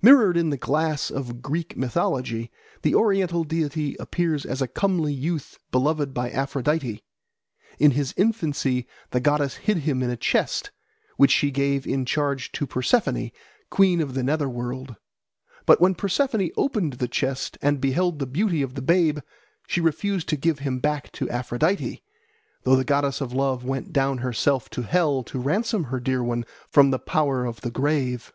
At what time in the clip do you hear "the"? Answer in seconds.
0.48-0.56, 2.80-2.94, 9.10-9.20, 14.14-14.22, 16.94-17.06, 18.18-18.24, 18.76-18.80, 22.76-22.82, 26.92-26.98, 27.60-27.70